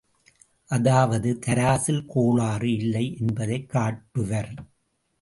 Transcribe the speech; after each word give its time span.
அதாவது 0.69 1.39
தராசில் 1.45 2.03
கோளாறு 2.07 2.73
இல்லை 2.73 3.17
என்பதைக் 3.19 3.69
காட்டுவர்! 3.69 4.53